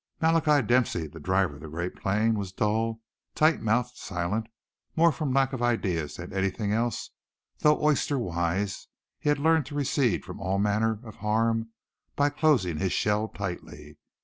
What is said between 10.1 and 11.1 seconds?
from all manner